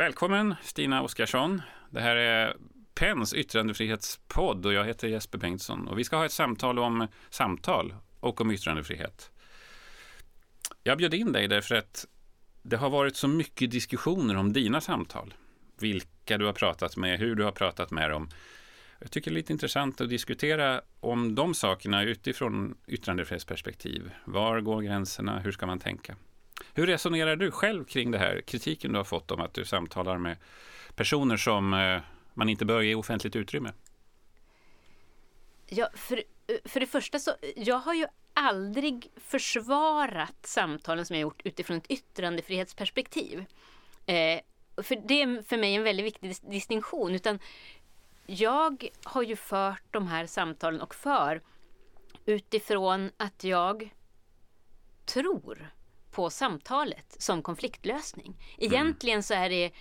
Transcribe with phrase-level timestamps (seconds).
[0.00, 1.62] Välkommen Stina Oskarsson.
[1.90, 2.56] Det här är
[2.94, 7.94] Pens yttrandefrihetspodd och jag heter Jesper Bengtsson och vi ska ha ett samtal om samtal
[8.20, 9.30] och om yttrandefrihet.
[10.82, 12.06] Jag bjöd in dig därför att
[12.62, 15.34] det har varit så mycket diskussioner om dina samtal.
[15.80, 18.28] Vilka du har pratat med, hur du har pratat med dem.
[18.98, 24.10] Jag tycker det är lite intressant att diskutera om de sakerna utifrån yttrandefrihetsperspektiv.
[24.24, 25.38] Var går gränserna?
[25.38, 26.16] Hur ska man tänka?
[26.74, 30.18] Hur resonerar du själv kring det här kritiken du har fått om att du samtalar
[30.18, 30.36] med
[30.94, 32.00] personer som eh,
[32.34, 33.72] man inte bör ge offentligt utrymme?
[35.66, 41.20] Ja, för, eh, för det första så, jag har ju aldrig försvarat samtalen som jag
[41.20, 43.44] gjort utifrån ett yttrandefrihetsperspektiv.
[44.06, 44.40] Eh,
[44.76, 47.14] för det är för mig en väldigt viktig distinktion.
[47.14, 47.38] Utan
[48.26, 51.42] jag har ju fört de här samtalen och för
[52.26, 53.90] utifrån att jag
[55.04, 55.70] tror
[56.10, 58.26] på samtalet som konfliktlösning.
[58.26, 58.72] Mm.
[58.72, 59.72] Egentligen så är det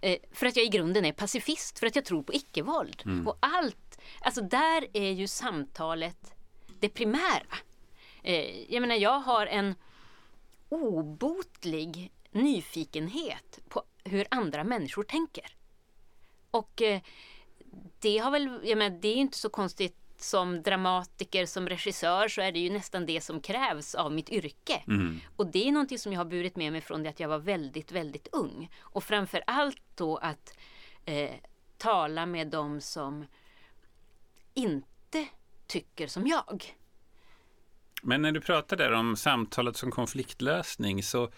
[0.00, 3.02] eh, för att jag i grunden är pacifist, för att jag tror på icke-våld.
[3.04, 3.28] Mm.
[3.28, 6.34] Och allt, alltså där är ju samtalet
[6.80, 7.56] det primära.
[8.22, 9.74] Eh, jag menar, jag har en
[10.68, 15.56] obotlig nyfikenhet på hur andra människor tänker.
[16.50, 17.00] Och eh,
[17.98, 22.40] det har väl, jag menar, det är inte så konstigt som dramatiker, som regissör så
[22.40, 24.82] är det ju nästan det som krävs av mitt yrke.
[24.86, 25.20] Mm.
[25.36, 27.38] Och det är någonting som jag har burit med mig från det att jag var
[27.38, 28.70] väldigt, väldigt ung.
[28.80, 30.58] Och framför allt då att
[31.04, 31.30] eh,
[31.78, 33.26] tala med dem som
[34.54, 35.26] inte
[35.66, 36.74] tycker som jag.
[38.02, 41.30] Men när du pratar där om samtalet som konfliktlösning så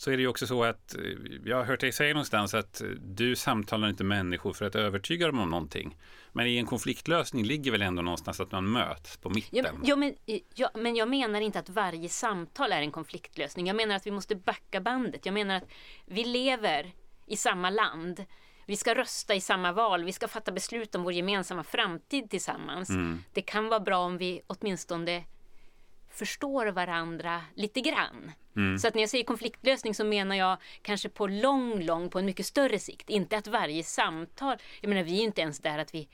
[0.00, 1.02] så är det ju också så att eh,
[1.44, 5.38] jag har hört dig säga någonstans att du samtalar inte människor för att övertyga dem
[5.38, 5.96] om någonting.
[6.32, 9.64] Men i en konfliktlösning ligger väl ändå någonstans att man möts på mitten?
[9.64, 10.14] Ja, ja, men,
[10.54, 13.66] ja, men jag menar inte att varje samtal är en konfliktlösning.
[13.66, 15.26] Jag menar att vi måste backa bandet.
[15.26, 15.68] Jag menar att
[16.06, 16.92] vi lever
[17.26, 18.24] i samma land.
[18.66, 20.04] Vi ska rösta i samma val.
[20.04, 22.90] Vi ska fatta beslut om vår gemensamma framtid tillsammans.
[22.90, 23.22] Mm.
[23.32, 25.24] Det kan vara bra om vi åtminstone
[26.10, 28.32] förstår varandra lite grann.
[28.56, 28.78] Mm.
[28.78, 32.26] Så att när jag säger konfliktlösning så menar jag kanske på lång, lång, på en
[32.26, 33.10] mycket större sikt.
[33.10, 36.08] Inte att varje samtal, jag menar vi är ju inte ens där att vi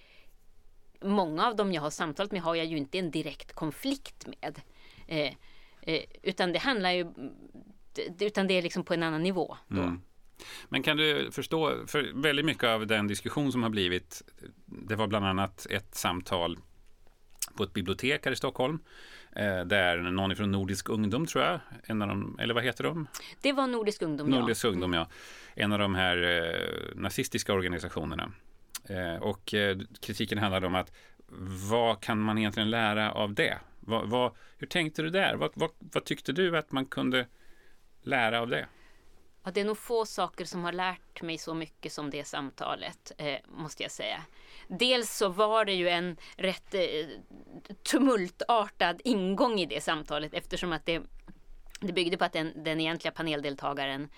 [1.01, 4.61] Många av dem jag har samtalat med har jag ju inte en direkt konflikt med.
[5.07, 5.33] Eh,
[5.83, 7.07] eh, utan det handlar ju
[8.21, 9.57] utan det är liksom på en annan nivå.
[9.69, 9.83] Då.
[9.83, 10.01] Mm.
[10.69, 14.23] Men kan du förstå, för väldigt mycket av den diskussion som har blivit,
[14.65, 16.59] det var bland annat ett samtal
[17.57, 18.79] på ett bibliotek här i Stockholm
[19.37, 23.07] Eh, där någon från Nordisk ungdom tror jag, en av dem, eller vad heter de?
[23.41, 24.69] Det var Nordisk ungdom, Nordisk ja.
[24.69, 25.09] ungdom, ja.
[25.55, 28.33] En av de här eh, nazistiska organisationerna.
[28.89, 30.93] Eh, och eh, kritiken handlade om att
[31.71, 33.59] vad kan man egentligen lära av det?
[33.81, 35.35] Vad, vad, hur tänkte du där?
[35.35, 37.27] Vad, vad, vad tyckte du att man kunde
[38.03, 38.67] lära av det?
[39.45, 43.13] Ja, det är nog få saker som har lärt mig så mycket som det samtalet,
[43.19, 44.23] eh, måste jag säga.
[44.69, 47.07] Dels så var det ju en rätt eh,
[47.83, 51.03] tumultartad ingång i det samtalet eftersom att det,
[51.81, 54.09] det byggde på att den, den egentliga paneldeltagaren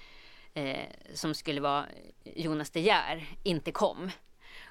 [0.54, 1.86] eh, som skulle vara
[2.24, 4.10] Jonas De Geer inte kom.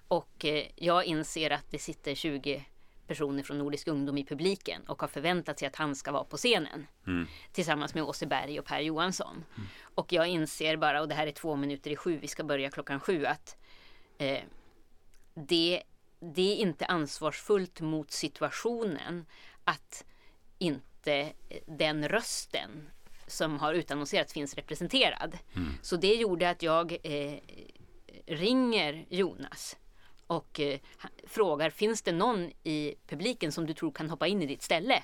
[0.07, 2.65] Och eh, jag inser att det sitter 20
[3.07, 6.37] personer från Nordisk ungdom i publiken och har förväntat sig att han ska vara på
[6.37, 6.87] scenen.
[7.07, 7.27] Mm.
[7.51, 9.45] Tillsammans med Åse Berg och Per Johansson.
[9.55, 9.67] Mm.
[9.95, 12.69] Och jag inser bara, och det här är två minuter i sju, vi ska börja
[12.69, 13.57] klockan sju, att
[14.17, 14.39] eh,
[15.37, 15.83] det,
[16.19, 19.25] det är inte ansvarsfullt mot situationen
[19.63, 20.05] att
[20.57, 21.33] inte
[21.65, 22.89] den rösten
[23.27, 25.37] som har utannonserats finns representerad.
[25.55, 25.73] Mm.
[25.81, 27.39] Så det gjorde att jag eh,
[28.25, 29.77] ringer Jonas
[30.27, 30.79] och eh,
[31.27, 35.03] frågar finns det någon i publiken som du tror kan hoppa in i ditt ställe?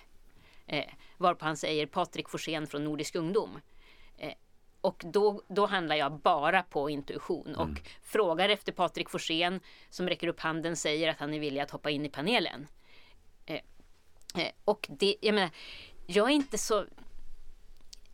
[0.68, 3.60] Eh, varpå han säger Patrik Forsén från Nordisk ungdom.
[4.18, 4.34] Eh,
[4.84, 7.84] och då, då handlar jag bara på intuition och mm.
[8.02, 11.90] frågar efter Patrik Forsén som räcker upp handen säger att han är villig att hoppa
[11.90, 12.68] in i panelen.
[13.46, 13.56] Eh,
[14.36, 15.50] eh, och det, jag menar,
[16.06, 16.86] jag är inte så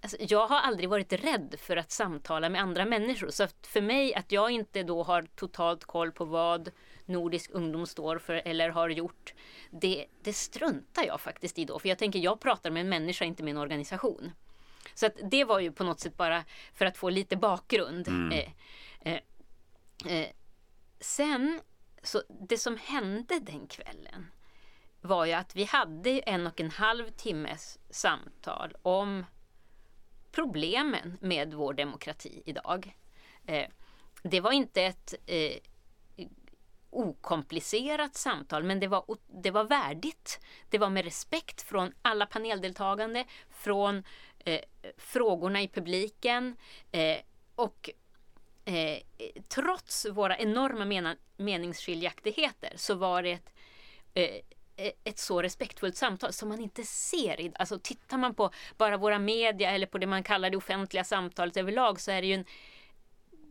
[0.02, 3.30] Alltså, jag har aldrig varit rädd för att samtala med andra människor.
[3.30, 6.72] Så för mig att jag inte då har totalt koll på vad
[7.06, 9.34] Nordisk ungdom står för eller har gjort.
[9.72, 11.80] Det, det struntar jag faktiskt i då.
[11.80, 14.32] För jag tänker jag pratar med en människa, inte med en organisation.
[14.94, 16.44] Så att det var ju på något sätt bara
[16.74, 18.08] för att få lite bakgrund.
[18.08, 18.32] Mm.
[18.32, 18.52] Eh,
[19.14, 19.20] eh,
[20.14, 20.30] eh,
[21.00, 21.62] sen,
[22.04, 24.32] så det som hände den kvällen
[25.02, 29.26] var ju att vi hade en och en halv timmes samtal om
[30.32, 32.96] problemen med vår demokrati idag.
[33.46, 33.68] Eh,
[34.24, 35.58] det var inte ett eh,
[36.90, 39.06] okomplicerat samtal men det var,
[39.44, 40.40] det var värdigt.
[40.70, 44.04] Det var med respekt från alla paneldeltagande, från
[44.46, 44.62] eh,
[44.98, 46.56] frågorna i publiken
[46.92, 47.18] eh,
[47.56, 47.90] och
[48.66, 49.00] eh,
[49.48, 53.54] trots våra enorma mena, meningsskiljaktigheter så var det ett,
[54.14, 54.24] eh,
[54.76, 57.52] eh ett så respektfullt samtal som man inte ser.
[57.56, 61.58] Alltså tittar man på bara våra media eller på det man kallar det offentliga samtalet
[61.58, 62.46] överlag så är det ju en,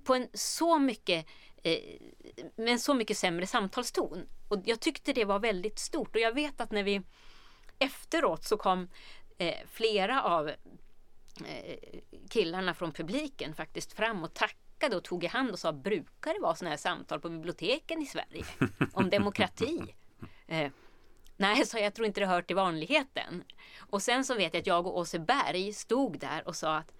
[0.05, 1.27] på en så mycket
[1.63, 1.81] eh,
[2.57, 4.27] med en så mycket sämre samtalston.
[4.49, 7.03] Och jag tyckte det var väldigt stort och jag vet att när vi
[7.79, 8.89] efteråt så kom
[9.39, 11.79] eh, flera av eh,
[12.31, 16.41] killarna från publiken faktiskt fram och tackade och tog i hand och sa brukar det
[16.41, 18.45] vara sådana här samtal på biblioteken i Sverige
[18.93, 19.81] om demokrati?
[20.51, 20.71] Eh,
[21.37, 23.45] nej, så jag tror inte det hör till vanligheten.
[23.79, 26.93] Och sen så vet jag att jag och Åse Berg stod där och sa att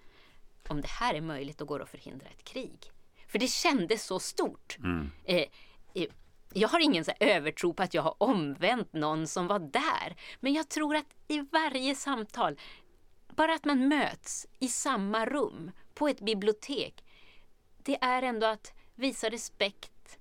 [0.67, 2.91] om det här är möjligt då går det att förhindra ett krig.
[3.27, 4.77] För det kändes så stort.
[4.77, 5.11] Mm.
[5.25, 5.45] Eh,
[5.93, 6.07] eh,
[6.53, 10.15] jag har ingen så övertro på att jag har omvänt någon som var där.
[10.39, 12.59] Men jag tror att i varje samtal,
[13.27, 17.03] bara att man möts i samma rum på ett bibliotek,
[17.77, 20.17] det är ändå att visa respekt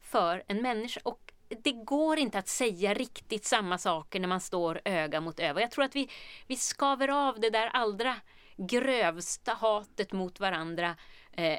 [0.00, 1.00] för en människa.
[1.04, 1.32] Och
[1.62, 5.60] det går inte att säga riktigt samma saker när man står öga mot öga.
[5.60, 6.10] Jag tror att vi,
[6.46, 8.16] vi skaver av det där allra
[8.56, 10.96] grövsta hatet mot varandra
[11.32, 11.58] eh,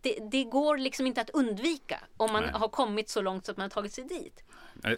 [0.00, 2.52] det, det, går liksom inte att undvika om man Nej.
[2.54, 4.44] har kommit så långt så att man har tagit sig dit.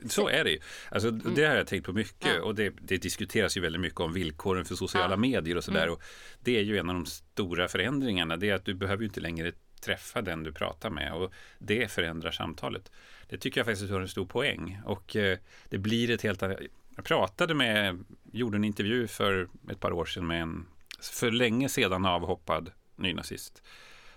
[0.09, 0.61] Så är det ju.
[0.91, 1.35] Alltså, mm.
[1.35, 2.43] Det har jag tänkt på mycket ja.
[2.43, 5.17] och det, det, diskuteras ju väldigt mycket om villkoren för sociala ja.
[5.17, 5.87] medier och sådär.
[5.87, 5.99] Mm.
[6.41, 8.37] det är ju en av de stora förändringarna.
[8.37, 11.91] Det är att du behöver ju inte längre träffa den du pratar med och det
[11.91, 12.93] förändrar samtalet.
[13.29, 15.39] Det tycker jag faktiskt har en stor poäng och eh,
[15.69, 16.59] det blir ett helt annat.
[16.97, 20.67] Jag pratade med, gjorde en intervju för ett par år sedan med en
[21.13, 23.63] för länge sedan avhoppad nynazist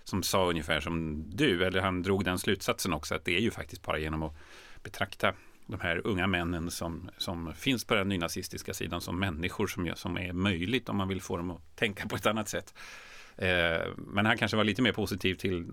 [0.04, 3.50] som sa ungefär som du, eller han drog den slutsatsen också att det är ju
[3.50, 4.36] faktiskt bara genom att
[4.82, 5.34] betrakta
[5.66, 10.18] de här unga männen som, som finns på den nynazistiska sidan som människor som, som
[10.18, 12.74] är möjligt om man vill få dem att tänka på ett annat sätt.
[13.36, 15.72] Eh, men han kanske var lite mer positiv till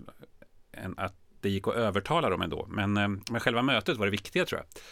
[0.96, 2.66] att det gick att övertala dem ändå.
[2.70, 4.82] Men, eh, men själva mötet var det viktiga tror jag.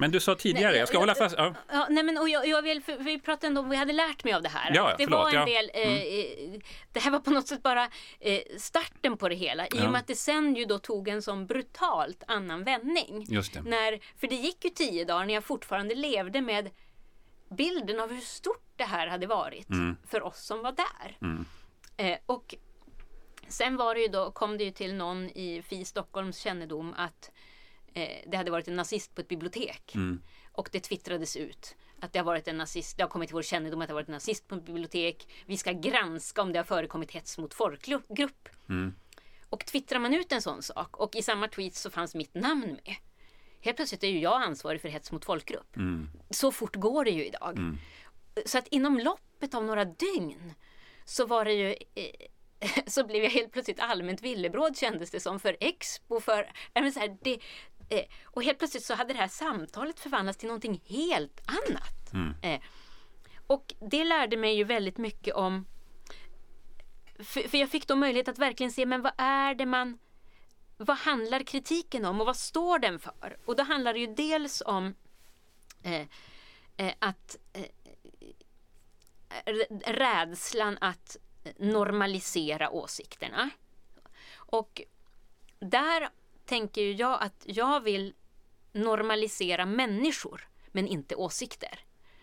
[0.00, 1.34] Men du sa tidigare, nej, jag ska hålla fast...
[1.38, 1.54] Ja.
[1.72, 4.24] ja nej, men och jag, jag vill, för vi pratade ändå om vi hade lärt
[4.24, 4.74] mig av det här.
[4.74, 5.44] Ja, det förlåt, var en ja.
[5.44, 6.54] del, eh, mm.
[6.54, 6.60] eh,
[6.92, 7.88] det här var på något sätt bara
[8.20, 9.66] eh, starten på det hela.
[9.66, 13.26] I och med att det sen ju då tog en sån brutalt annan vändning.
[13.28, 13.62] Just det.
[13.62, 16.70] När, för det gick ju tio dagar när jag fortfarande levde med
[17.50, 19.96] bilden av hur stort det här hade varit mm.
[20.06, 21.16] för oss som var där.
[21.22, 21.44] Mm.
[21.96, 22.54] Eh, och
[23.48, 27.30] sen var det ju då, kom det ju till någon i FI Stockholms kännedom att
[28.26, 29.94] det hade varit en nazist på ett bibliotek.
[29.94, 30.22] Mm.
[30.52, 33.42] Och det twittrades ut att det har varit en nazist, det har kommit till vår
[33.42, 35.28] kännedom att det har varit en nazist på ett bibliotek.
[35.46, 38.48] Vi ska granska om det har förekommit hets mot folkgrupp.
[38.68, 38.94] Mm.
[39.50, 42.78] Och twittrar man ut en sån sak och i samma tweet så fanns mitt namn
[42.84, 42.96] med.
[43.60, 45.76] Helt plötsligt är ju jag ansvarig för hets mot folkgrupp.
[45.76, 46.10] Mm.
[46.30, 47.58] Så fort går det ju idag.
[47.58, 47.78] Mm.
[48.46, 50.54] Så att inom loppet av några dygn
[51.04, 52.28] så var det ju eh,
[52.86, 56.20] så blev jag helt plötsligt allmänt villebråd kändes det som för Expo.
[56.20, 56.52] För,
[56.92, 57.38] så här, det,
[57.88, 62.12] Eh, och helt plötsligt så hade det här samtalet förvandlats till någonting helt annat.
[62.12, 62.34] Mm.
[62.42, 62.60] Eh,
[63.46, 65.66] och det lärde mig ju väldigt mycket om
[67.18, 69.98] för, för, jag fick då möjlighet att verkligen se, men vad är det man
[70.76, 73.38] vad handlar kritiken om och vad står den för?
[73.44, 74.94] Och då handlar det ju dels om
[75.82, 76.06] eh,
[76.76, 77.64] eh att eh,
[79.86, 81.16] rädslan att
[81.56, 83.50] normalisera åsikterna.
[84.36, 84.82] Och
[85.58, 86.08] där
[86.48, 88.14] tänker ju jag att jag vill
[88.72, 91.80] normalisera människor men inte åsikter.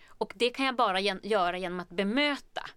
[0.08, 2.70] Och det kan jag bara gen göra genom att bemöta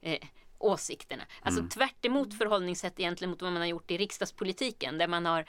[0.00, 0.28] eh,
[0.58, 1.22] åsikterna.
[1.42, 1.70] Alltså mm.
[1.70, 5.44] tvärt emot förhållningssätt egentligen mot vad man har gjort i riksdagspolitiken där man har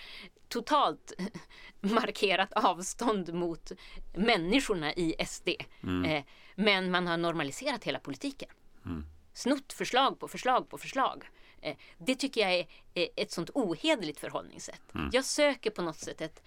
[0.48, 1.14] totalt
[1.80, 3.72] markerat avstånd mot
[4.14, 5.50] människorna i SD.
[5.84, 6.06] Mm.
[6.06, 6.24] Eh,
[6.56, 8.50] men man har normaliserat hela politiken.
[8.86, 9.06] Mm.
[9.34, 11.30] Snott förslag på förslag på förslag.
[11.68, 14.96] Eh, det tycker jag är ett sånt ohederligt förhållningssätt.
[14.96, 15.10] Mm.
[15.14, 16.44] Jag söker på något sätt ett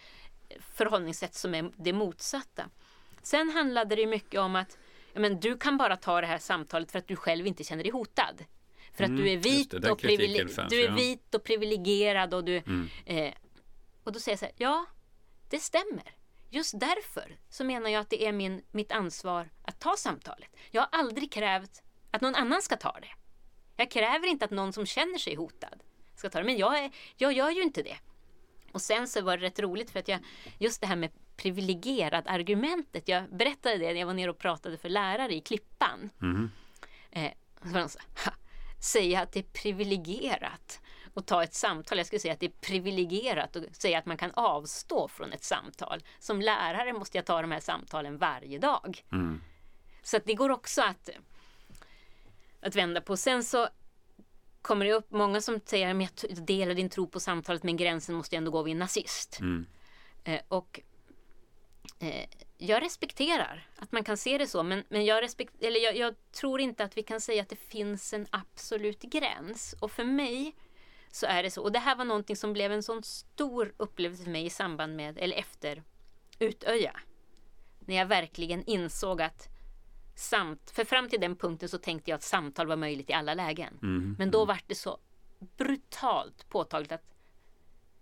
[0.75, 2.71] förhållningssätt som är det motsatta.
[3.23, 4.79] Sen handlade det mycket om att
[5.15, 7.93] men, du kan bara ta det här samtalet för att du själv inte känner dig
[7.93, 8.45] hotad.
[8.93, 12.45] För att mm, du är vit det, och, privile- du är vit och privilegierad och
[12.45, 12.57] du...
[12.57, 12.89] Mm.
[13.07, 13.35] Eh,
[14.05, 14.87] och då säger jag så här, ja,
[15.49, 16.15] det stämmer.
[16.50, 20.57] Just därför så menar jag att det är min, mitt ansvar att ta samtalet.
[20.71, 23.09] Jag har aldrig krävt att någon annan ska ta det.
[23.80, 25.82] Jag kräver inte att någon som känner sig hotad
[26.16, 27.96] ska ta det, men jag, är, jag gör ju inte det.
[28.72, 30.20] Och sen så var det rätt roligt för att jag,
[30.58, 33.08] just det här med privilegierad argumentet.
[33.08, 36.10] Jag berättade det när jag var nere och pratade för lärare i Klippan.
[36.22, 36.50] Mm.
[37.10, 37.32] Eh,
[37.62, 37.99] så var de så,
[38.80, 40.80] säga att det är privilegierat
[41.14, 41.99] att ta ett samtal.
[41.99, 45.44] Jag skulle säga att det är privilegierat att säga att man kan avstå från ett
[45.44, 46.02] samtal.
[46.18, 49.04] Som lärare måste jag ta de här samtalen varje dag.
[49.12, 49.40] Mm.
[50.02, 51.10] Så att det går också att
[52.61, 53.17] att vända på.
[53.17, 53.69] Sen så
[54.62, 58.14] kommer det upp många som säger att jag delar din tro på samtalet men gränsen
[58.14, 59.40] måste ändå gå vid en nazist.
[59.40, 59.67] Mm.
[60.25, 60.81] Eh, och
[61.99, 62.26] eh,
[62.59, 66.14] jag respekterar att man kan se det så, men, men jag, respekt, eller jag, jag,
[66.33, 69.75] tror inte att vi kan säga att det finns en absolut gräns.
[69.81, 70.57] Och för mig
[71.11, 71.62] så är det så.
[71.62, 74.97] Och det här var någonting som blev en sån stor upplevelse för mig i samband
[74.97, 75.83] med, eller efter,
[76.38, 77.00] Utöja.
[77.79, 79.49] När jag verkligen insåg att
[80.14, 83.35] samt, för fram till den punkten så tänkte jag att samtal var möjligt i alla
[83.35, 83.79] lägen.
[83.83, 84.17] Mm.
[84.19, 84.99] Men då var det så
[85.57, 87.05] brutalt påtagligt att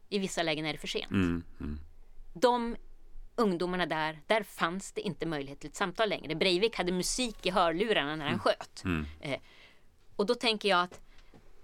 [0.09, 1.11] i vissa lägen är det för sent.
[1.11, 1.45] Mm.
[1.61, 1.79] Mm.
[2.35, 2.77] De
[3.37, 6.35] ungdomarna där, där fanns det inte möjlighet till ett samtal längre.
[6.35, 8.85] Breivik hade musik i hörlurarna när han sköt.
[8.85, 9.07] Mm.
[9.21, 9.41] Eh,
[10.17, 11.01] och då tänker jag att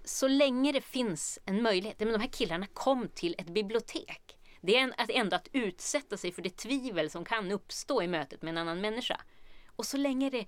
[0.03, 4.37] så länge det finns en möjlighet, men de här killarna kom till ett bibliotek.
[4.61, 8.07] Det är en, att ändå att utsätta sig för det tvivel som kan uppstå i
[8.07, 9.21] mötet med en annan människa.
[9.75, 10.45] Och så länge det,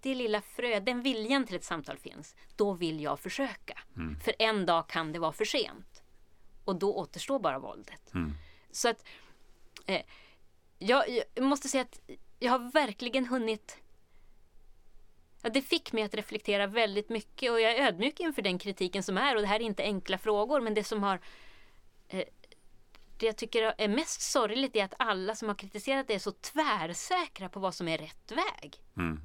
[0.00, 3.78] det lilla frö, den viljan till ett samtal finns, då vill jag försöka.
[4.24, 6.02] För en dag kan det vara för sent.
[6.64, 8.14] Och då återstår bara våldet.
[8.14, 8.34] Mm.
[8.70, 9.04] Så att
[9.86, 10.02] eh,
[10.78, 12.00] jag, jag måste säga att
[12.38, 13.78] jag har verkligen hunnit
[15.42, 19.02] Ja, det fick mig att reflektera väldigt mycket och jag är ödmjuk inför den kritiken
[19.02, 21.20] som är och det här är inte enkla frågor men det som har
[22.08, 22.24] eh,
[23.20, 26.32] det jag tycker är mest sorgligt är att alla som har kritiserat det är så
[26.32, 28.76] tvärsäkra på vad som är rätt väg.
[28.96, 29.20] Mm.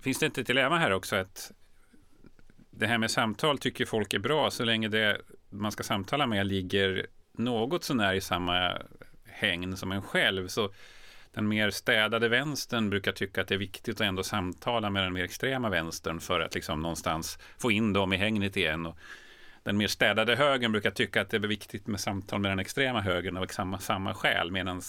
[0.00, 1.52] Finns det inte ett dilemma här också att
[2.70, 6.46] det här med samtal tycker folk är bra så länge det man ska samtala med
[6.46, 8.82] ligger något sånär i samma
[9.24, 10.48] hängn som en själv.
[10.48, 10.72] Så
[11.32, 15.12] den mer städade vänstern brukar tycka att det är viktigt att ändå samtala med den
[15.12, 18.86] mer extrema vänstern för att liksom någonstans få in dem i hängnet igen.
[18.86, 18.98] Och
[19.62, 23.00] den mer städade högern brukar tycka att det är viktigt med samtal med den extrema
[23.00, 24.82] högern av samma, samma skäl medan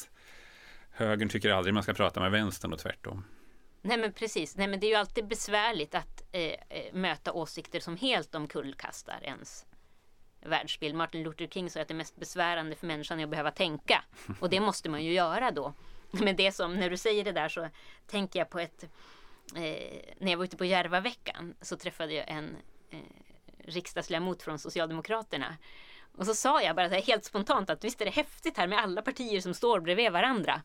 [0.91, 3.25] högern tycker aldrig man ska prata med vänstern och tvärtom.
[3.81, 7.79] Nej men precis, Nej, men det är ju alltid besvärligt att eh, eh, möta åsikter
[7.79, 9.65] som helt omkullkastar ens
[10.41, 10.95] världsbild.
[10.95, 14.03] Martin Luther King sa att det mest besvärande för människan är att behöva tänka.
[14.39, 15.73] Och det måste man ju göra då.
[16.11, 17.69] Men det som, när du säger det där så
[18.07, 18.83] tänker jag på ett
[19.55, 22.55] eh, När jag var ute på Järvaveckan så träffade jag en
[22.89, 22.99] eh,
[23.71, 25.57] riksdagsledamot från Socialdemokraterna.
[26.17, 28.67] Och så sa jag bara så här, helt spontant att visst är det häftigt här
[28.67, 30.61] med alla partier som står bredvid varandra.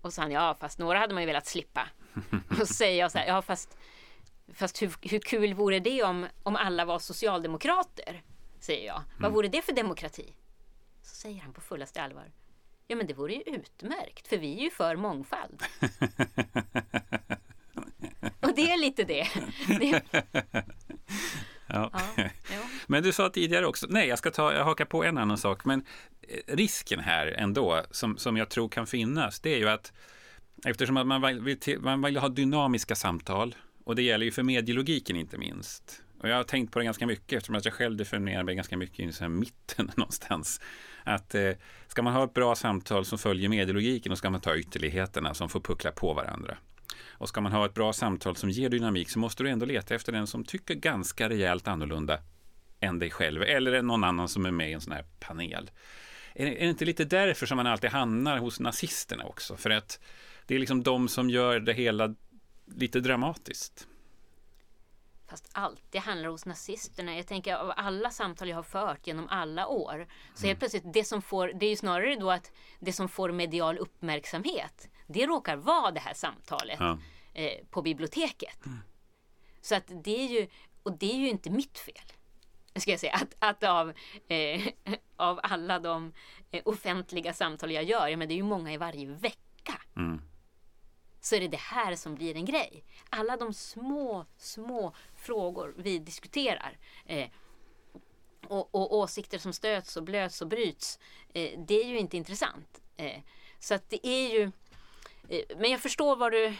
[0.00, 1.88] Och så sa han, ja fast några hade man ju velat slippa.
[2.50, 3.78] Och så säger jag så här, ja fast,
[4.54, 8.22] fast hur, hur kul vore det om, om alla var socialdemokrater?
[8.60, 9.02] Säger jag.
[9.18, 10.34] Vad vore det för demokrati?
[11.02, 12.32] Så säger han på fullaste allvar.
[12.86, 15.62] Ja men det vore ju utmärkt för vi är ju för mångfald.
[18.40, 19.28] Och det är lite det.
[19.78, 20.02] det
[21.72, 21.90] Ja.
[22.16, 22.24] ja.
[22.86, 25.64] Men du sa tidigare också, nej jag ska ta, jag hakar på en annan sak,
[25.64, 25.84] men
[26.22, 29.92] eh, risken här ändå som, som jag tror kan finnas, det är ju att
[30.64, 35.16] eftersom att man vill, man vill ha dynamiska samtal och det gäller ju för medielogiken
[35.16, 36.02] inte minst.
[36.22, 38.76] Och jag har tänkt på det ganska mycket eftersom att jag själv definierar mig ganska
[38.76, 40.60] mycket i mitten någonstans.
[41.04, 41.50] Att eh,
[41.88, 45.48] ska man ha ett bra samtal som följer medielogiken och ska man ta ytterligheterna som
[45.48, 46.56] får puckla på varandra.
[47.08, 49.94] Och ska man ha ett bra samtal som ger dynamik så måste du ändå leta
[49.94, 52.18] efter den som tycker ganska rejält annorlunda
[52.80, 55.70] än dig själv eller någon annan som är med i en sån här panel.
[56.34, 59.56] Är det, är det inte lite därför som man alltid hamnar hos nazisterna också?
[59.56, 60.00] För att
[60.46, 62.14] det är liksom de som gör det hela
[62.66, 63.86] lite dramatiskt.
[65.30, 67.16] Fast alltid handlar hos nazisterna.
[67.16, 70.06] Jag tänker av alla samtal jag har fört genom alla år.
[70.34, 73.32] Så helt plötsligt, det som får, det är ju snarare då att det som får
[73.32, 74.88] medial uppmärksamhet.
[75.12, 76.98] Det råkar vara det här samtalet Ja.
[77.34, 78.58] eh, på biblioteket.
[79.60, 80.48] Så att det är ju,
[80.82, 82.12] och det är ju inte mitt fel.
[82.76, 83.92] Ska jag säga, att, att av,
[84.28, 84.66] eh,
[85.16, 86.12] av alla de
[86.50, 89.36] eh, offentliga samtal jag gör, men det är ju många i varje vecka
[89.96, 90.22] Mm.
[91.20, 92.84] så är det det här som blir en grej.
[93.10, 97.30] Alla de små, små frågor vi diskuterar eh,
[98.48, 100.98] och, och åsikter som stöts och blöts och bryts,
[101.34, 102.80] eh, det är ju inte intressant.
[102.96, 103.20] Eh,
[103.58, 104.52] så att det är ju...
[105.30, 106.54] Eh, men jag förstår vad du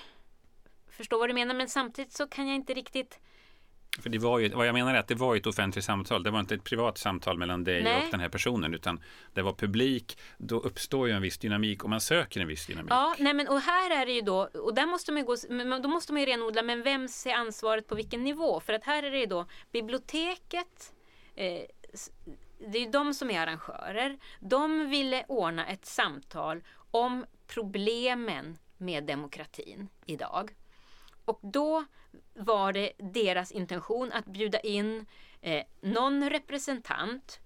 [0.91, 3.21] förstår vad du menar, men samtidigt så kan jag inte riktigt...
[4.03, 6.23] För det var ju, vad jag menar är att det var ett offentligt samtal.
[6.23, 8.05] Det var inte ett privat samtal mellan dig Nej.
[8.05, 9.01] och den här personen, utan
[9.35, 10.19] det var publik.
[10.39, 12.93] Då uppstår ju en viss dynamik och man söker en viss dynamik.
[12.93, 15.37] Ja, nej men och här är det ju då, och där måste man gå,
[15.83, 18.61] då måste man ju renodla, men vem ser ansvaret på vilken nivå?
[18.61, 20.93] För att här är det ju då biblioteket,
[21.35, 21.63] eh,
[22.59, 24.19] det är ju de som är arrangörer.
[24.41, 30.55] De ville ordna ett samtal om problemen med demokratin idag.
[31.25, 31.85] Och då
[32.35, 35.07] var det deras intention att bjuda in
[35.41, 37.41] eh, någon representant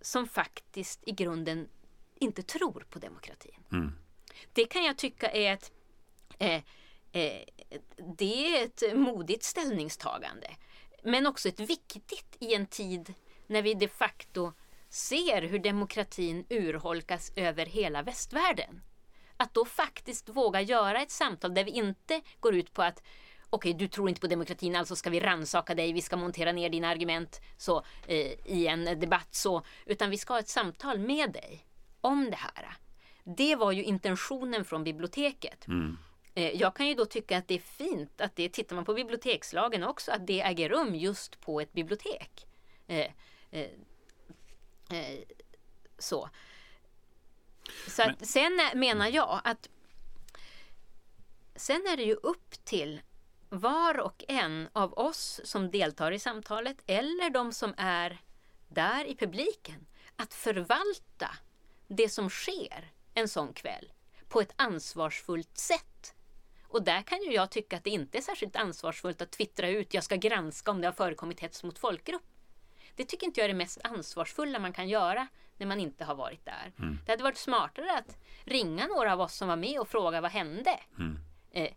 [0.00, 1.68] som faktiskt i grunden
[2.14, 3.60] inte tror på demokratin.
[3.72, 3.92] Mm.
[4.52, 5.72] Det kan jag tycka är ett,
[6.38, 6.62] eh,
[7.12, 7.42] eh,
[8.16, 10.50] det är ett modigt ställningstagande.
[11.02, 13.14] men också ett viktigt i en tid
[13.46, 14.52] när vi de facto
[14.96, 18.82] ser hur demokratin urholkas över hela västvärlden.
[19.36, 23.02] Att då faktiskt våga göra ett samtal där vi inte går ut på att
[23.50, 26.52] okej, okay, du tror inte på demokratin, alltså ska vi ransaka dig, vi ska montera
[26.52, 30.98] ner dina argument så, eh, i en debatt så, utan vi ska ha ett samtal
[30.98, 31.66] med dig
[32.00, 32.76] om det här.
[33.24, 35.66] Det var ju intentionen från biblioteket.
[35.66, 35.98] Mm.
[36.34, 38.94] Eh, jag kan ju då tycka att det är fint att det, tittar man på
[38.94, 42.46] bibliotekslagen också, att det äger rum just på ett bibliotek.
[44.90, 45.18] Eh,
[45.98, 46.30] så.
[47.88, 48.26] Så att, Men...
[48.26, 49.68] sen menar jag att
[51.56, 53.00] Sen är det ju upp till
[53.48, 58.18] var och en av oss som deltar i samtalet eller de som är
[58.68, 61.36] där i publiken att förvalta
[61.88, 63.92] det som sker en sån kväll
[64.28, 66.14] på ett ansvarsfullt sätt.
[66.68, 69.94] Och där kan ju jag tycka att det inte är särskilt ansvarsfullt att twittra ut
[69.94, 72.35] jag ska granska om det har förekommit hets mot folkgrupp.
[72.96, 76.14] Det tycker inte jag är det mest ansvarsfulla man kan göra när man inte har
[76.14, 76.72] varit där.
[76.78, 76.98] Mm.
[77.06, 80.30] Det hade varit smartare att ringa några av oss som var med och fråga vad
[80.30, 80.80] hände?
[80.98, 81.18] Mm.
[81.50, 81.70] Eh,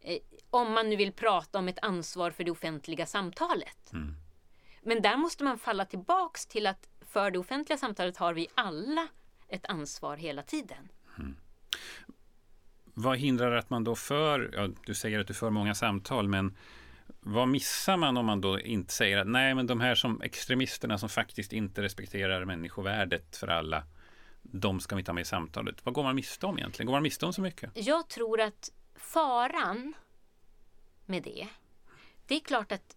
[0.00, 0.18] eh,
[0.50, 3.92] om man nu vill prata om ett ansvar för det offentliga samtalet.
[3.92, 4.14] Mm.
[4.82, 9.08] Men där måste man falla tillbaks till att för det offentliga samtalet har vi alla
[9.48, 10.88] ett ansvar hela tiden.
[11.18, 11.36] Mm.
[12.84, 16.56] Vad hindrar att man då för, ja, du säger att du för många samtal, men
[17.20, 20.98] vad missar man om man då inte säger att nej, men de här som extremisterna
[20.98, 23.84] som faktiskt inte respekterar människovärdet för alla,
[24.42, 25.84] de ska vi ta med i samtalet.
[25.84, 26.86] Vad går man miste om egentligen?
[26.86, 27.70] Går man miste om så mycket?
[27.74, 29.94] Jag tror att faran
[31.06, 31.48] med det,
[32.26, 32.96] det är klart att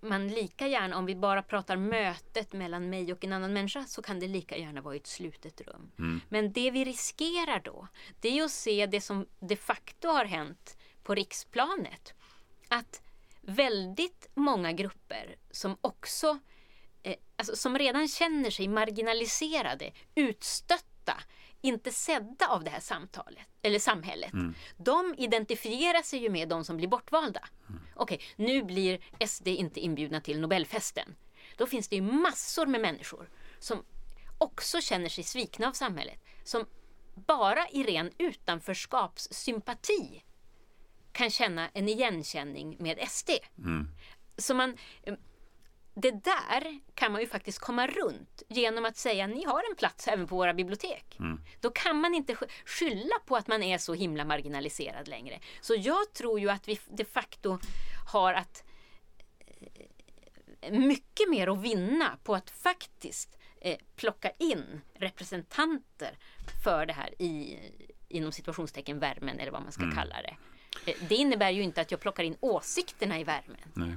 [0.00, 4.02] man lika gärna, om vi bara pratar mötet mellan mig och en annan människa, så
[4.02, 5.90] kan det lika gärna vara i ett slutet rum.
[5.98, 6.20] Mm.
[6.28, 7.88] Men det vi riskerar då,
[8.20, 12.14] det är att se det som de facto har hänt på riksplanet.
[12.68, 13.02] Att
[13.46, 16.38] väldigt många grupper som också,
[17.02, 21.22] eh, alltså, som redan känner sig marginaliserade, utstötta,
[21.60, 24.32] inte sedda av det här samtalet, eller samhället.
[24.32, 24.54] Mm.
[24.76, 27.48] De identifierar sig ju med de som blir bortvalda.
[27.68, 27.80] Mm.
[27.94, 31.14] Okej, okay, nu blir SD inte inbjudna till Nobelfesten.
[31.56, 33.84] Då finns det ju massor med människor som
[34.38, 36.20] också känner sig svikna av samhället.
[36.44, 36.66] Som
[37.14, 40.22] bara i ren utanförskapssympati
[41.14, 43.30] kan känna en igenkänning med SD.
[43.58, 43.88] Mm.
[44.38, 44.76] Så man,
[45.94, 50.08] det där kan man ju faktiskt komma runt genom att säga ni har en plats
[50.08, 51.16] även på våra bibliotek.
[51.18, 51.40] Mm.
[51.60, 55.40] Då kan man inte skylla på att man är så himla marginaliserad längre.
[55.60, 57.58] Så jag tror ju att vi de facto
[58.06, 58.64] har att
[60.60, 66.18] eh, mycket mer att vinna på att faktiskt eh, plocka in representanter
[66.64, 67.58] för det här i
[68.08, 69.94] inom situationstecken värmen eller vad man ska mm.
[69.94, 70.36] kalla det.
[70.86, 73.56] Eh, det innebär ju inte att jag plockar in åsikterna i värmen.
[73.74, 73.96] Nej.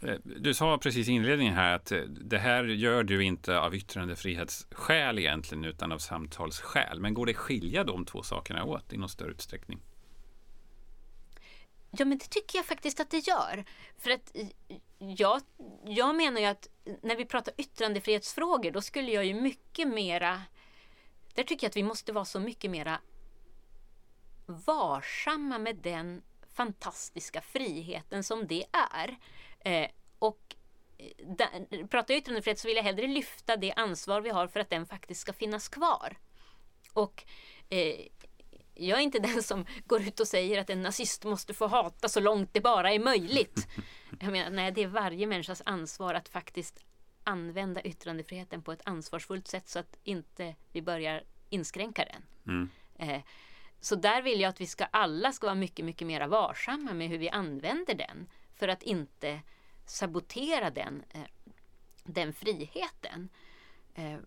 [0.00, 3.74] Eh, du sa precis i inledningen här att eh, det här gör du inte av
[3.74, 7.00] yttrandefrihetsskäl egentligen utan av samtalsskäl.
[7.00, 9.80] Men går det skilja de två sakerna åt i någon större utsträckning?
[11.90, 13.64] Ja, men det tycker jag faktiskt att det gör.
[13.98, 14.36] För att
[14.98, 15.40] jag,
[15.84, 16.68] jag menar ju att
[17.02, 20.42] när vi pratar yttrandefrihetsfrågor, då skulle jag ju mycket mera...
[21.34, 23.00] Där tycker jag att vi måste vara så mycket mera
[24.48, 26.22] varsamma med den
[26.54, 29.18] fantastiska friheten som det är.
[29.60, 30.54] Eh, och
[30.98, 34.60] eh, där, pratar jag yttrandefrihet så vill jag hellre lyfta det ansvar vi har för
[34.60, 36.16] att den faktiskt ska finnas kvar.
[36.92, 37.24] Och
[37.68, 38.06] eh,
[38.74, 42.08] jag är inte den som går ut och säger att en nazist måste få hata
[42.08, 43.68] så långt det bara är möjligt.
[44.20, 46.84] Jag menar, nej, det är varje människas ansvar att faktiskt
[47.24, 52.22] använda yttrandefriheten på ett ansvarsfullt sätt så att inte vi börjar inskränka den.
[52.46, 52.70] Mm.
[52.98, 53.22] Eh,
[53.80, 57.08] så där vill jag att vi ska alla ska vara mycket, mycket mer varsamma med
[57.08, 59.40] hur vi använder den för att inte
[59.86, 61.20] sabotera den, eh,
[62.04, 63.28] den friheten.
[63.94, 64.18] Eh,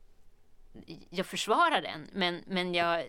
[1.10, 3.06] jag försvarar den, men, men jag,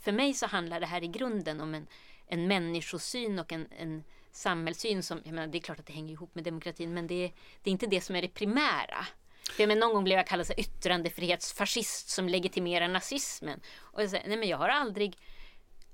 [0.00, 1.86] för mig så handlar det här i grunden om en,
[2.26, 6.12] en människosyn och en, en samhällssyn som, jag menar, det är klart att det hänger
[6.12, 9.06] ihop med demokratin, men det, det är inte det som är det primära.
[9.50, 13.60] För men någon gång blev jag kallad för yttrandefrihetsfascist som legitimerar nazismen.
[13.78, 15.18] Och jag säger, nej men jag har aldrig,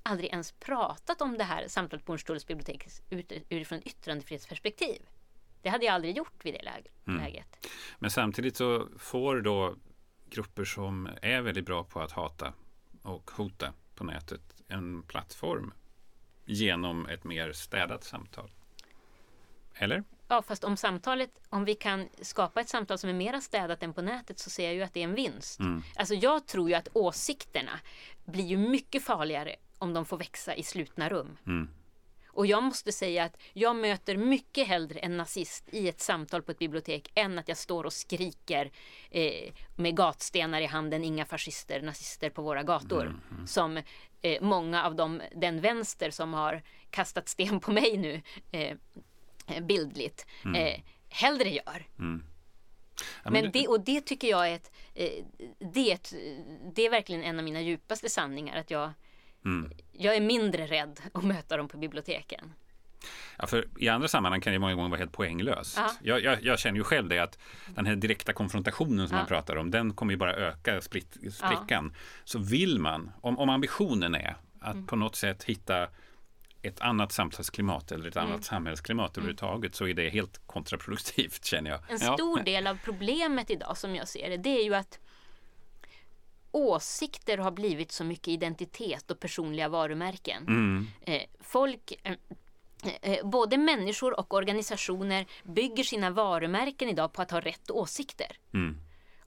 [0.03, 2.87] aldrig ens pratat om det här samtalet på Hornstulls bibliotek
[3.49, 5.01] utifrån yttrandefrihetsperspektiv.
[5.61, 6.71] Det hade jag aldrig gjort vid det
[7.07, 7.23] mm.
[7.23, 7.65] läget.
[7.65, 7.75] Mm.
[7.99, 9.75] Men samtidigt så får då
[10.29, 12.53] grupper som är väldigt bra på att hata
[13.01, 15.73] och hota på nätet en plattform
[16.45, 18.51] genom ett mer städat samtal.
[19.75, 20.03] Eller?
[20.27, 23.93] Ja, fast om samtalet, om vi kan skapa ett samtal som är mera städat än
[23.93, 25.59] på nätet så ser jag ju att det är en vinst.
[25.59, 25.83] Mm.
[25.95, 27.79] Alltså jag tror ju att åsikterna
[28.25, 31.37] blir ju mycket farligare om de får växa i slutna rum.
[31.45, 31.69] Mm.
[32.27, 36.51] Och jag måste säga att jag möter mycket hellre en nazist i ett samtal på
[36.51, 38.71] ett bibliotek än att jag står och skriker
[39.11, 43.01] eh, med gatstenar i handen, inga fascister, nazister på våra gator.
[43.01, 43.47] Mm, mm.
[43.47, 43.77] Som
[44.21, 48.77] eh, många av dem, den vänster som har kastat sten på mig nu, eh,
[49.61, 50.55] bildligt, mm.
[50.55, 51.85] eh, hellre gör.
[51.99, 52.23] Mm.
[53.23, 55.25] Ja, men, men det, och det tycker jag är ett, eh,
[55.73, 56.13] det är, ett,
[56.75, 58.59] det är verkligen en av mina djupaste sanningar.
[58.59, 58.91] Att jag,
[59.45, 59.71] mm.
[59.91, 62.53] jag är mindre rädd att möta dem på biblioteken.
[63.37, 65.79] Ja, för I andra sammanhang kan det många gånger vara helt poänglöst.
[66.01, 67.39] Jag, jag, jag, känner ju själv det att
[67.75, 69.21] den här direkta konfrontationen som ja.
[69.21, 71.13] man pratar om, den kommer ju bara öka sprickan.
[71.69, 71.99] Ja.
[72.23, 74.87] Så vill man, om, om ambitionen är att mm.
[74.87, 75.87] på något sätt hitta
[76.61, 78.31] ett annat samtalsklimat eller ett mm.
[78.31, 79.23] annat samhällsklimat mm.
[79.23, 81.79] överhuvudtaget så är det helt kontraproduktivt känner jag.
[81.89, 82.43] En stor ja.
[82.43, 84.99] del av problemet idag som jag ser det, det är ju att
[86.51, 90.47] åsikter har blivit så mycket identitet och personliga varumärken.
[90.47, 90.87] Mm.
[91.01, 92.13] Eh, folk eh,
[93.01, 98.37] eh, Både människor och organisationer bygger sina varumärken idag på att ha rätt åsikter.
[98.53, 98.77] Mm.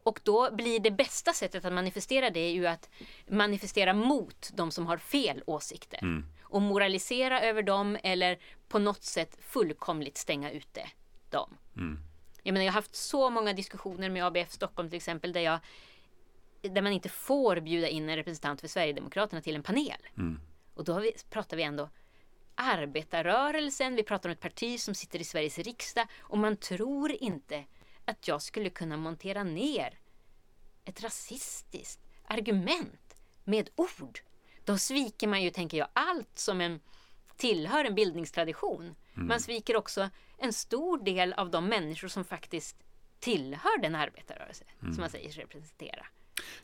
[0.02, 2.90] Och då blir det bästa sättet att manifestera det ju att
[3.28, 5.98] manifestera mot de som har fel åsikter.
[6.02, 10.88] Mm och moralisera över dem eller på något sätt fullkomligt stänga ute
[11.30, 11.56] dem.
[11.76, 11.98] Mm.
[12.42, 15.60] Jag, menar, jag har haft så många diskussioner med ABF Stockholm till exempel där, jag,
[16.62, 20.08] där man inte får bjuda in en representant för Sverigedemokraterna till en panel.
[20.16, 20.40] Mm.
[20.74, 21.88] Och då vi, pratar vi ändå
[22.54, 27.64] arbetarrörelsen, vi pratar om ett parti som sitter i Sveriges riksdag och man tror inte
[28.04, 29.98] att jag skulle kunna montera ner
[30.84, 34.20] ett rasistiskt argument med ord
[34.70, 36.80] då sviker man ju, tänker jag, allt som en
[37.36, 38.94] tillhör en bildningstradition.
[39.14, 39.28] Mm.
[39.28, 42.76] Man sviker också en stor del av de människor som faktiskt
[43.20, 44.94] tillhör den arbetarrörelse mm.
[44.94, 46.06] som man säger sig representera.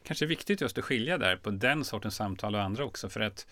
[0.02, 3.46] Kanske viktigt just att skilja där på den sortens samtal och andra också för att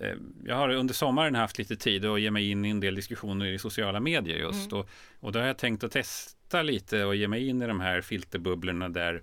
[0.00, 2.94] eh, jag har under sommaren haft lite tid att ge mig in i en del
[2.94, 4.80] diskussioner i sociala medier just mm.
[4.80, 4.88] och,
[5.20, 8.00] och då har jag tänkt att testa lite och ge mig in i de här
[8.00, 9.22] filterbubblorna där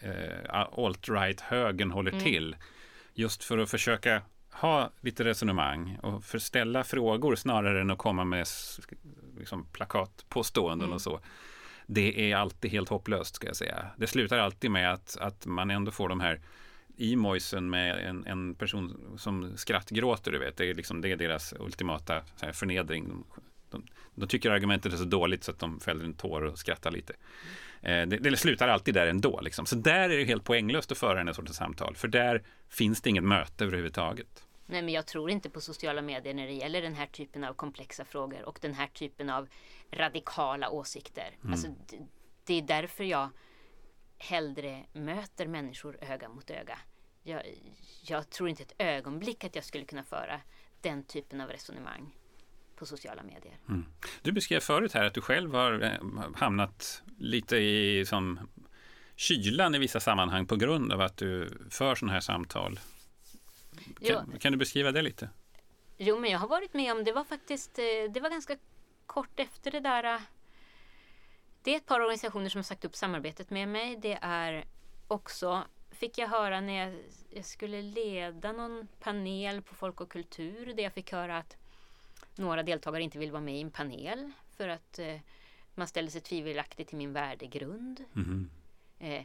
[0.00, 2.24] eh, alt-right-högern håller mm.
[2.24, 2.56] till
[3.16, 8.46] just för att försöka ha lite resonemang och ställa frågor snarare än att komma med
[9.38, 10.94] liksom, plakatpåståenden mm.
[10.94, 11.20] och så.
[11.86, 13.86] Det är alltid helt hopplöst ska jag säga.
[13.96, 16.40] Det slutar alltid med att, att man ändå får de här
[16.98, 20.56] emojsen med en, en person som skrattgråter, du vet.
[20.56, 23.08] Det är, liksom, det är deras ultimata här, förnedring.
[23.08, 23.24] De,
[23.70, 26.90] de, de, tycker argumentet är så dåligt så att de fäller en tår och skrattar
[26.90, 27.12] lite.
[27.86, 29.40] Eh, det, det, slutar alltid där ändå.
[29.40, 29.66] Liksom.
[29.66, 31.96] Så där är det helt poänglöst att föra den sortens samtal.
[31.96, 34.46] För där finns det inget möte överhuvudtaget.
[34.66, 37.54] Nej, men jag tror inte på sociala medier när det gäller den här typen av
[37.54, 39.48] komplexa frågor och den här typen av
[39.90, 41.36] radikala åsikter.
[41.40, 41.52] Mm.
[41.52, 41.98] Alltså, det,
[42.44, 43.28] det är därför jag
[44.18, 46.78] hellre möter människor öga mot öga.
[47.22, 47.42] Jag,
[48.02, 50.40] jag tror inte ett ögonblick att jag skulle kunna föra
[50.80, 52.14] den typen av resonemang
[52.76, 53.58] på sociala medier.
[53.68, 53.86] Mm.
[54.22, 58.40] Du beskrev förut här att du själv har eh, hamnat lite i som
[59.16, 62.80] kylan i vissa sammanhang på grund av att du för sådana här samtal.
[64.06, 65.30] Kan, kan, du beskriva det lite?
[65.96, 68.56] Jo, men jag har varit med om det var faktiskt, eh, det var ganska
[69.06, 70.04] kort efter det där.
[70.04, 70.20] Eh,
[71.62, 73.96] det är ett par organisationer som har sagt upp samarbetet med mig.
[73.96, 74.64] Det är
[75.08, 80.72] också, fick jag höra när jag, jag skulle leda någon panel på Folk och kultur,
[80.76, 81.56] där jag fick höra att
[82.34, 85.16] några deltagare inte vill vara med i en panel för att eh,
[85.74, 88.04] man ställer sig tvivelaktigt till min värdegrund.
[88.16, 88.50] Mm.
[88.98, 89.24] Eh,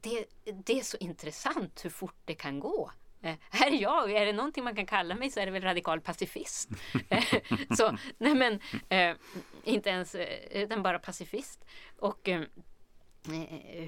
[0.00, 0.24] det,
[0.64, 2.90] det, är så intressant hur fort det kan gå.
[3.22, 5.62] Eh, här är jag, är det någonting man kan kalla mig så är det väl
[5.62, 6.68] radikal pacifist.
[7.08, 7.24] Eh,
[7.76, 9.16] så, nej men, eh,
[9.64, 11.64] inte ens, eh, utan bara pacifist.
[11.98, 12.28] Och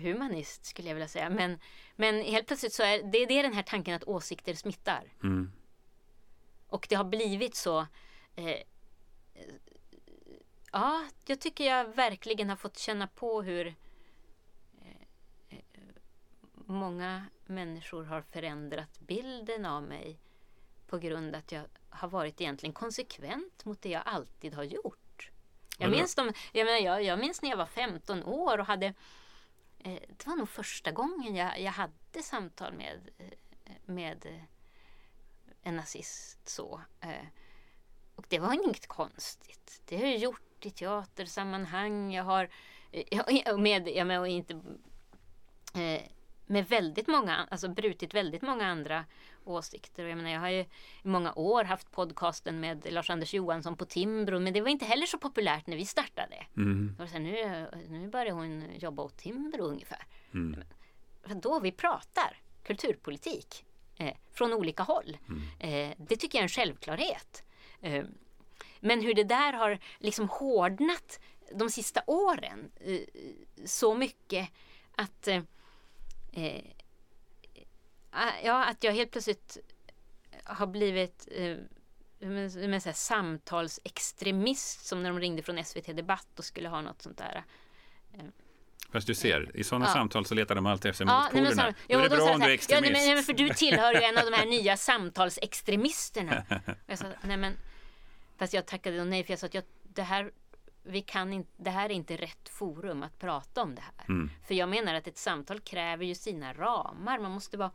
[0.03, 1.31] humanist skulle jag vilja säga.
[1.31, 1.59] Men,
[1.97, 5.13] men helt plötsligt så är det, det är den här tanken att åsikter smittar.
[5.23, 5.53] Mm.
[6.69, 7.87] Och det har blivit så
[8.39, 8.63] Eh,
[10.73, 13.67] ja, jag tycker jag verkligen har fått känna på hur
[15.49, 15.59] eh,
[16.55, 20.21] många människor har förändrat bilden av mig
[20.87, 25.31] på grund att jag har varit egentligen konsekvent mot det jag alltid har gjort.
[25.79, 28.87] Jag minns, de, jag, menar, jag, jag minns när jag var 15 år och hade
[29.79, 34.47] eh, Det var nog första gången jag, jag hade samtal med, eh, med
[35.63, 36.81] en nazist så.
[37.01, 37.27] Eh,
[38.29, 39.83] det var inget konstigt.
[39.85, 42.15] Det har jag gjort i teatersammanhang.
[42.15, 42.49] Jag har
[43.59, 44.55] med, ja, med, inte,
[45.75, 46.03] eh,
[46.47, 49.05] med väldigt många, alltså brutit väldigt många andra
[49.45, 50.05] åsikter.
[50.05, 50.69] Och jag, menar, jag har ju i
[51.03, 55.19] många år haft podcasten med Lars-Anders Johansson på Timbro, men det var inte heller så
[55.19, 56.47] populärt när vi startade.
[56.57, 56.95] Mm.
[56.97, 60.05] Det var så här, nu, nu börjar hon jobba åt Timbro ungefär.
[60.35, 60.65] Mm.
[61.25, 63.65] Men, då vi pratar kulturpolitik
[63.97, 65.17] eh, från olika håll.
[65.29, 65.43] Mm.
[65.59, 67.45] Eh, det tycker jag är en självklarhet.
[67.81, 68.05] Eh,
[68.81, 71.21] men hur det där har liksom hårdnat
[71.53, 73.01] de sista åren eh,
[73.65, 74.49] så mycket
[74.93, 75.43] att eh,
[78.45, 79.59] ja, att jag helt plötsligt
[80.45, 81.29] har blivit
[82.21, 87.03] med så här samtalsextremist som när de ringde från SVT Debatt och skulle ha något
[87.03, 87.45] sånt där.
[88.93, 89.93] Fast du ser, i sådana ja.
[89.93, 91.75] samtal så letar de alltid efter ja, motpolerna.
[91.89, 92.91] Jo, är det bra om du är extremist.
[92.91, 96.43] Ja, nej, men, för du tillhör ju en av de här nya samtalsextremisterna.
[96.87, 97.57] jag sa, nej men,
[98.39, 100.31] fast jag tackade nej för jag sa att jag, det här
[100.83, 104.05] vi kan inte, det här är inte rätt forum att prata om det här.
[104.09, 104.31] Mm.
[104.47, 107.19] För jag menar att ett samtal kräver ju sina ramar.
[107.19, 107.71] Man måste vara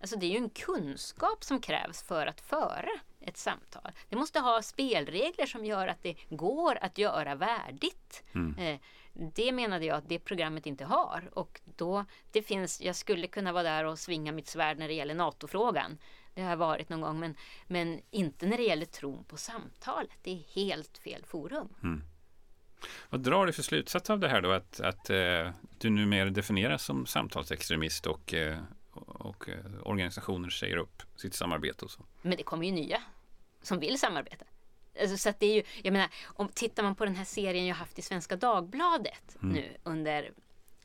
[0.00, 3.92] Alltså det är ju en kunskap som krävs för att föra ett samtal.
[4.08, 8.22] Det måste ha spelregler som gör att det går att göra värdigt.
[8.34, 8.58] Mm.
[8.58, 8.80] Eh,
[9.14, 11.30] det menade jag att det programmet inte har.
[11.32, 14.94] Och då, det finns, jag skulle kunna vara där och svinga mitt svärd när det
[14.94, 15.98] gäller NATO-frågan.
[16.34, 17.20] Det har jag varit någon gång.
[17.20, 20.18] Men, men inte när det gäller tron på samtalet.
[20.22, 21.68] Det är helt fel forum.
[21.82, 22.02] Mm.
[23.10, 24.50] Vad drar du för slutsats av det här då?
[24.50, 28.58] Att, att eh, du numera definieras som samtalsextremist och eh,
[28.94, 32.02] och eh, organisationer säger upp sitt samarbete och så.
[32.22, 33.02] Men det kommer ju nya
[33.62, 34.44] som vill samarbeta.
[35.00, 37.74] Alltså, så det är ju, jag menar, om tittar man på den här serien jag
[37.74, 39.54] haft i Svenska Dagbladet mm.
[39.54, 40.32] nu under,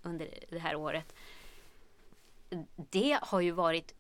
[0.02, 1.15] under det här året.
[2.76, 3.93] Det har ju varit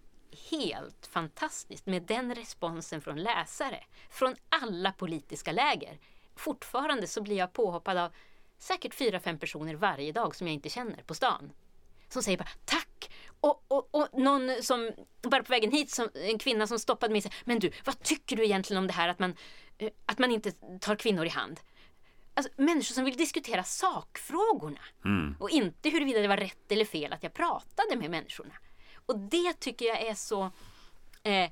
[0.51, 3.83] helt fantastiskt med den responsen från läsare.
[4.09, 5.99] Från alla politiska läger.
[6.35, 8.11] Fortfarande så blir jag påhoppad av
[8.57, 11.51] säkert fyra, fem personer varje dag som jag inte känner på stan.
[12.09, 14.91] Som säger bara tack och, och, och någon som,
[15.21, 18.03] bara på vägen hit, som, en kvinna som stoppade mig och sa, men du, vad
[18.03, 19.35] tycker du egentligen om det här att man,
[20.05, 21.59] att man inte tar kvinnor i hand?
[22.33, 25.35] Alltså, människor som vill diskutera sakfrågorna mm.
[25.39, 28.53] och inte huruvida det var rätt eller fel att jag pratade med människorna.
[29.05, 30.51] Och det tycker jag är så...
[31.23, 31.51] Eh,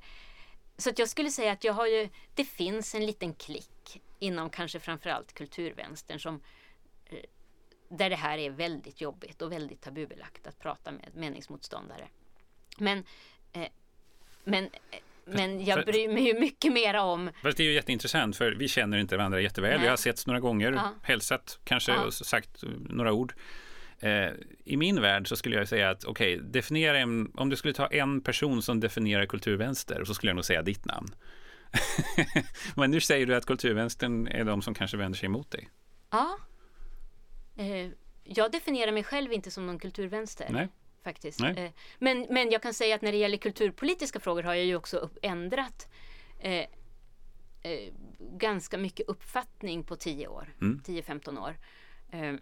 [0.76, 4.50] så att jag skulle säga att jag har ju, det finns en liten klick inom
[4.50, 6.40] kanske framförallt kulturvänstern som
[7.06, 7.18] eh,
[7.88, 12.08] där det här är väldigt jobbigt och väldigt tabubelagt att prata med meningsmotståndare.
[12.78, 13.04] Men,
[13.52, 13.68] eh,
[14.44, 15.00] men eh,
[15.32, 17.30] men jag bryr mig ju mycket mer om...
[17.42, 19.70] Fast det är ju jätteintressant för vi känner inte varandra jätteväl.
[19.70, 19.80] Nej.
[19.80, 20.94] Vi har setts några gånger, ja.
[21.02, 22.04] hälsat kanske ja.
[22.04, 23.34] och sagt några ord.
[23.98, 24.30] Eh,
[24.64, 27.74] I min värld så skulle jag säga att okej, okay, definiera en, om du skulle
[27.74, 31.08] ta en person som definierar kulturvänster så skulle jag nog säga ditt namn.
[32.76, 35.68] Men nu säger du att kulturvänstern är de som kanske vänder sig emot dig.
[36.10, 36.38] Ja,
[37.58, 37.90] Eh,
[38.24, 40.46] jag definierar mig själv inte som någon kulturvänster.
[40.50, 40.68] Nej.
[41.08, 41.40] Faktiskt.
[41.40, 41.64] Nej.
[41.64, 44.76] Eh, men, men jag kan säga att när det gäller kulturpolitiska frågor har jag ju
[44.76, 45.88] också ändrat
[46.40, 46.66] eh, eh,
[48.18, 50.80] ganska mycket uppfattning på 10 år, mm.
[50.86, 51.56] 10-15 år.
[52.10, 52.34] Eh,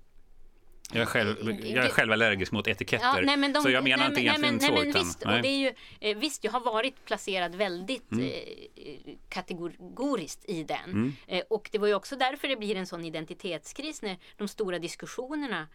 [0.93, 3.07] jag är, själv, jag är själv allergisk mot etiketter.
[3.07, 4.75] Ja, nej, de, så jag menar nej, inte egentligen nej, men, så.
[4.75, 8.25] Nej, men visst, och det är ju, eh, visst, jag har varit placerad väldigt mm.
[8.25, 10.91] eh, kategoriskt i den.
[10.91, 11.13] Mm.
[11.27, 14.79] Eh, och det var ju också därför det blir en sån identitetskris när de stora
[14.79, 15.69] diskussionerna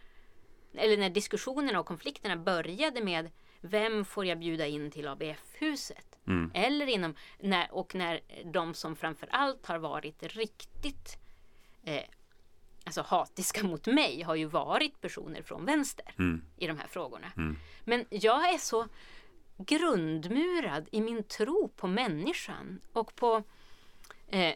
[0.74, 3.30] eller när diskussionerna och konflikterna började med
[3.60, 6.18] vem får jag bjuda in till ABF-huset?
[6.26, 6.50] Mm.
[6.54, 11.18] Eller inom, när, och när de som framför allt har varit riktigt
[11.84, 12.04] eh,
[12.84, 16.44] alltså hatiska mot mig har ju varit personer från vänster mm.
[16.56, 17.32] i de här frågorna.
[17.36, 17.56] Mm.
[17.84, 18.88] Men jag är så
[19.56, 23.42] grundmurad i min tro på människan och på,
[24.28, 24.54] eh,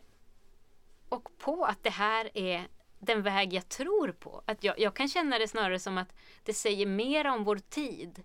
[1.08, 4.42] och på att det här är den väg jag tror på.
[4.46, 8.24] Att jag, jag kan känna det snarare som att det säger mer om vår tid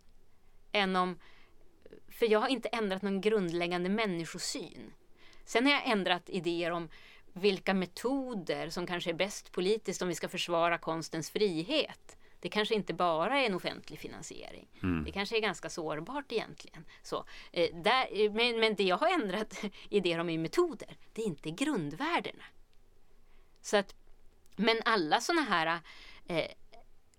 [0.72, 1.20] än om...
[2.10, 4.94] För jag har inte ändrat någon grundläggande människosyn.
[5.46, 6.90] Sen har jag ändrat idéer om
[7.34, 12.18] vilka metoder som kanske är bäst politiskt om vi ska försvara konstens frihet.
[12.40, 14.68] Det kanske inte bara är en offentlig finansiering.
[14.84, 15.04] Mm.
[15.04, 16.86] Det kanske är ganska sårbart egentligen.
[17.04, 20.98] Så, eh, där, men, men det jag har ändrat idéer om är metoder.
[21.14, 22.44] Det är inte grundvärdena.
[23.62, 23.96] Så att,
[24.56, 25.80] men alla sådana här
[26.28, 26.52] eh,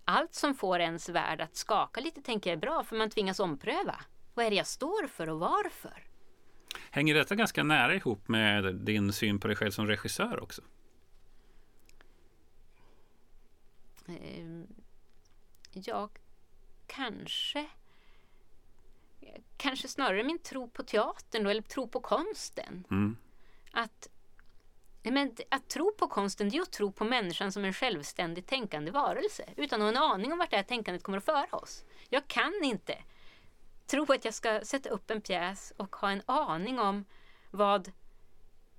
[0.05, 3.39] allt som får ens värld att skaka lite tänker jag är bra för man tvingas
[3.39, 3.95] ompröva.
[4.33, 6.03] Vad är det jag står för och varför?
[6.91, 10.61] Hänger detta ganska nära ihop med din syn på dig själv som regissör också?
[14.07, 14.67] Ehm,
[15.71, 16.09] ja,
[16.87, 17.65] kanske.
[19.57, 22.83] Kanske snarare min tro på teatern då, eller tro på konsten.
[22.91, 23.17] Mm.
[23.71, 24.07] Att,
[25.11, 28.91] men, att tro på konsten det är att tro på människan som en självständigt tänkande
[28.91, 31.85] varelse utan att ha en aning om vart det här tänkandet kommer att föra oss.
[32.09, 32.97] Jag kan inte
[33.87, 37.05] tro att jag ska sätta upp en pjäs och ha en aning om
[37.51, 37.91] vad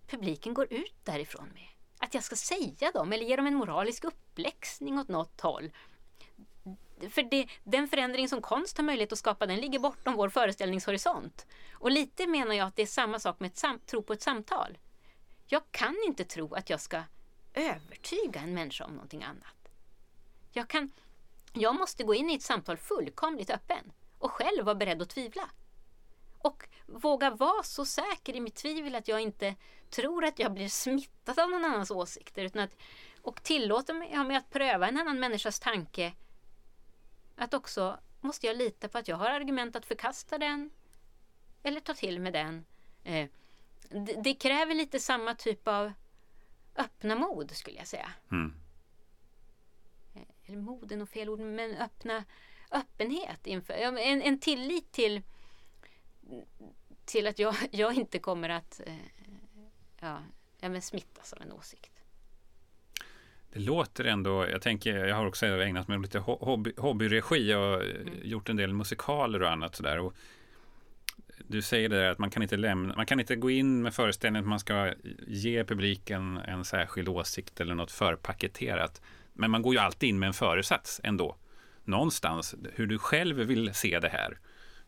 [0.06, 1.68] publiken går ut därifrån med.
[1.98, 5.72] Att jag ska säga dem eller ge dem en moralisk uppläxning åt något håll.
[7.10, 11.46] För det, den förändring som konst har möjlighet att skapa den ligger bortom vår föreställningshorisont.
[11.72, 14.22] Och lite menar jag att det är samma sak med ett sam, tro på ett
[14.22, 14.78] samtal.
[15.46, 17.02] Jag kan inte tro att jag ska
[17.54, 19.68] övertyga en människa om någonting annat.
[20.52, 20.90] Jag, kan,
[21.52, 25.50] jag måste gå in i ett samtal fullkomligt öppen och själv vara beredd att tvivla.
[26.38, 29.54] Och våga vara så säker i mitt tvivel att jag inte
[29.90, 32.44] tror att jag blir smittad av någon annans åsikter.
[32.44, 32.76] Utan att,
[33.22, 36.12] och tillåter mig, mig att pröva en annan människas tanke.
[37.37, 40.70] Att också måste jag lita på att jag har argument att förkasta den.
[41.62, 42.64] Eller ta till mig den.
[43.04, 43.28] Eh,
[43.90, 45.92] Eh, det, det, kräver lite samma typ av
[46.77, 48.11] öppna mod skulle jag säga.
[48.31, 48.55] Mm.
[50.14, 52.25] Eh, eller moden och fel ord, men öppna
[52.70, 55.23] öppenhet inför, en, en tillit till
[57.05, 58.94] till att jag, jag inte kommer att eh,
[60.01, 60.18] ja,
[60.61, 61.90] men smittas av en åsikt.
[63.53, 67.85] Det låter ändå, jag tänker, jag har också ägnat mig åt lite hobby, hobbyregi och
[67.85, 68.09] mm.
[68.23, 69.99] gjort en del musikaler och annat sådär.
[69.99, 70.14] Och
[71.38, 73.94] du säger det där att man kan inte lämna, man kan inte gå in med
[73.94, 74.92] föreställningen att man ska
[75.27, 79.03] ge publiken en särskild åsikt eller något förpaketerat.
[79.33, 81.37] Men man går ju alltid in med en föresats ändå.
[81.85, 84.38] Någonstans, hur du själv vill se det här.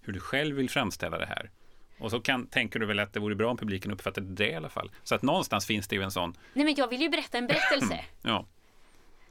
[0.00, 1.50] Hur du själv vill framställa det här.
[1.98, 4.54] Och så kan, tänker du väl att det vore bra om publiken uppfattade det i
[4.54, 4.90] alla fall.
[5.02, 6.36] Så att någonstans finns det ju en sån.
[6.52, 8.04] Nej men jag vill ju berätta en berättelse.
[8.22, 8.46] ja.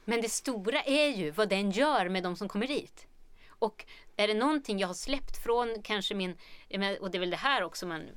[0.04, 3.06] Men det stora är ju vad den gör med de som kommer dit.
[3.58, 6.30] Och är det någonting jag har släppt från kanske min,
[7.00, 8.10] och det är väl det här också man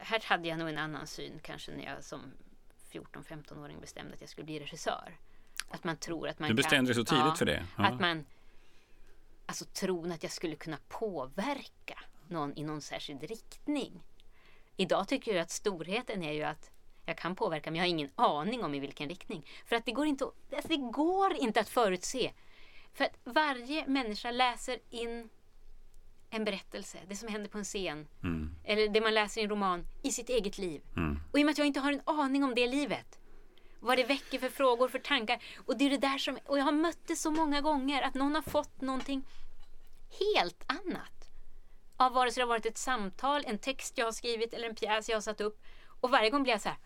[0.00, 2.20] här hade jag nog en annan syn kanske när jag som
[2.92, 5.18] 14-15-åring bestämde att jag skulle bli regissör.
[5.68, 7.66] Att man tror att man Du bestämde dig så tidigt ja, för det?
[7.78, 7.84] Ja.
[7.84, 8.24] Att man,
[9.46, 14.02] alltså tron att jag skulle kunna påverka någon i någon särskild riktning.
[14.76, 16.70] Idag tycker jag att storheten är ju att
[17.06, 19.46] jag kan påverka men jag har ingen aning om i vilken riktning.
[19.66, 22.32] För att det går inte, alltså det går inte att förutse.
[22.94, 25.28] För att varje människa läser in
[26.30, 28.06] en berättelse, det som händer på en scen.
[28.22, 28.54] Mm.
[28.64, 30.82] Eller det man läser i en roman, i sitt eget liv.
[30.96, 31.20] Mm.
[31.32, 33.18] Och i och med att jag inte har en aning om det livet.
[33.80, 35.42] Vad det väcker för frågor, för tankar.
[35.66, 38.14] Och det är det där som, och jag har mött det så många gånger, att
[38.14, 39.26] någon har fått någonting
[40.18, 41.20] helt annat
[41.96, 44.74] av vare sig det har varit ett samtal, en text jag har skrivit eller en
[44.74, 45.62] pjäs jag har satt upp.
[46.00, 46.78] Och varje gång blir jag så här,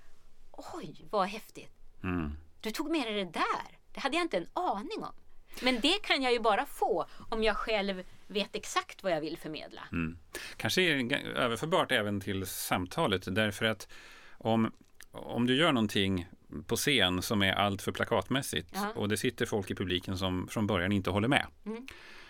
[0.53, 1.73] oj vad häftigt.
[2.03, 2.33] Mm.
[2.61, 3.79] Du tog med dig det där.
[3.93, 5.14] Det hade jag inte en aning om.
[5.62, 9.38] Men det kan jag ju bara få om jag själv vet exakt vad jag vill
[9.38, 9.83] förmedla.
[9.93, 10.19] Mm.
[10.57, 13.88] Kanske är överförbart även till samtalet därför att
[14.38, 14.73] om,
[15.12, 16.27] om du gör någonting
[16.67, 18.93] på scen som är alltför plakatmässigt Jaha.
[18.95, 21.47] och det sitter folk i publiken som från början inte håller med.
[21.67, 21.87] Mm.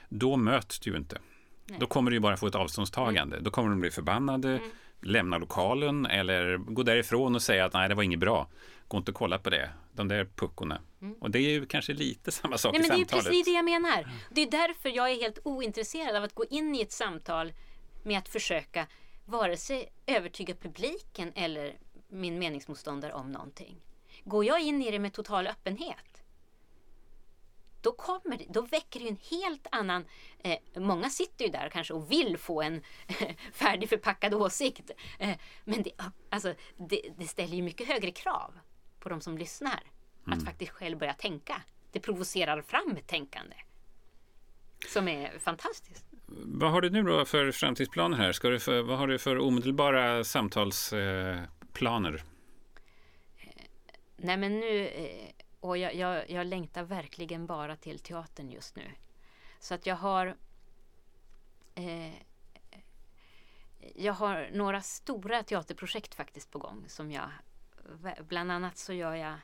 [0.08, 1.18] Då möts du inte.
[1.66, 1.78] Nej.
[1.80, 3.36] Då kommer du bara få ett avståndstagande.
[3.36, 3.44] Mm.
[3.44, 4.70] Då kommer de bli förbannade, mm.
[5.00, 8.48] lämna lokalen eller gå därifrån och säga att nej, det var inget bra.
[8.88, 10.80] Gå inte och kolla på det, de där puckorna.
[11.00, 11.14] Mm.
[11.20, 13.10] Och det är ju kanske lite samma sak nej, men i samtalet.
[13.10, 14.10] Det är precis det jag menar.
[14.30, 17.52] Det är därför jag är helt ointresserad av att gå in i ett samtal
[18.02, 18.86] med att försöka
[19.24, 23.76] vare sig övertyga publiken eller min meningsmotståndare om någonting.
[24.24, 26.14] Går jag in i det med total öppenhet
[27.84, 30.04] då, kommer, då väcker det en helt annan...
[30.38, 32.82] Eh, många sitter ju där kanske och vill få en
[33.52, 34.90] färdigförpackad åsikt.
[35.18, 35.90] Eh, men det,
[36.30, 38.58] alltså, det, det, ställer ju mycket högre krav
[39.04, 39.82] på de som lyssnar.
[40.26, 40.38] Mm.
[40.38, 41.62] Att faktiskt själv börja tänka.
[41.92, 43.56] Det provocerar fram ett tänkande.
[44.88, 46.04] Som är fantastiskt.
[46.26, 48.32] Vad har du nu då för framtidsplaner här?
[48.32, 52.14] Ska du för, vad har du för omedelbara samtalsplaner?
[52.14, 52.22] Eh,
[54.16, 58.90] nej men nu eh, och jag, jag, jag längtar verkligen bara till teatern just nu.
[59.60, 60.36] Så att jag har
[61.74, 62.12] eh,
[63.94, 67.30] jag har några stora teaterprojekt faktiskt på gång som jag
[68.28, 69.34] bland annat så gör jag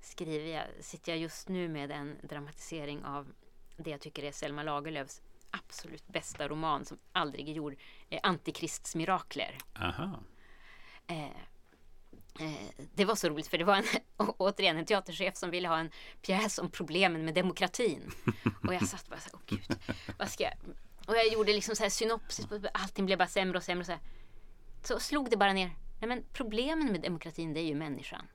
[0.00, 3.32] skriver jag, sitter jag just nu med en dramatisering av
[3.76, 7.76] det jag tycker är Selma Lagerlöfs absolut bästa roman som aldrig är gjord,
[8.10, 9.58] eh, Antikrists mirakler.
[9.74, 10.22] Aha.
[11.06, 11.36] Eh,
[12.40, 13.84] Eh, det var så roligt för det var en,
[14.16, 15.90] återigen en teaterchef som ville ha en
[16.22, 18.10] pjäs om problemen med demokratin.
[18.66, 19.78] Och jag satt bara så här, åh gud,
[20.18, 20.52] vad ska jag...
[21.06, 23.80] Och jag gjorde liksom så här synopsis, allting blev bara sämre och sämre.
[23.80, 24.00] Och så, här.
[24.82, 25.70] så slog det bara ner.
[26.02, 28.26] Nej men problemen med demokratin det är ju människan.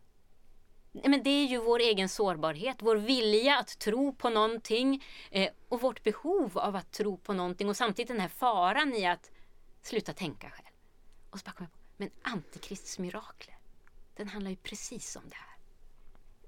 [0.91, 5.49] Nej, men det är ju vår egen sårbarhet, vår vilja att tro på någonting eh,
[5.69, 9.31] och vårt behov av att tro på någonting och samtidigt den här faran i att
[9.81, 10.75] sluta tänka själv.
[11.29, 13.57] Och så bara kom jag på, men Antikrists mirakler
[14.15, 15.57] den handlar ju precis om det här.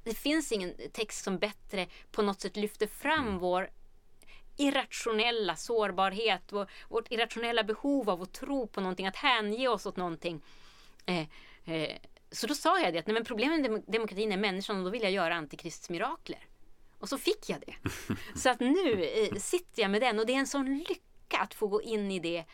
[0.03, 3.39] Det finns ingen text som bättre på något sätt lyfter fram mm.
[3.39, 3.69] vår
[4.57, 9.97] irrationella sårbarhet, vår, vårt irrationella behov av att tro på någonting, att hänge oss åt
[9.97, 10.41] någonting.
[11.09, 11.27] Eh,
[11.65, 11.97] eh,
[12.31, 14.89] så då sa jag det, att nej, men problemet med demokratin är människan och då
[14.89, 16.45] vill jag göra Antikrists mirakler.
[16.99, 17.75] Och så fick jag det.
[18.39, 21.53] Så att nu eh, sitter jag med den och det är en sån lycka att
[21.53, 22.45] få gå in i det,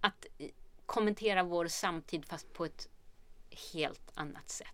[0.00, 0.48] att eh,
[0.86, 2.88] kommentera vår samtid fast på ett
[3.72, 4.68] helt annat sätt.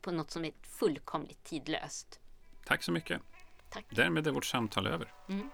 [0.00, 2.20] På något som är fullkomligt tidlöst.
[2.66, 3.20] Tack så mycket.
[3.70, 3.84] Tack.
[3.90, 5.12] Därmed är vårt samtal över.
[5.28, 5.50] Mm.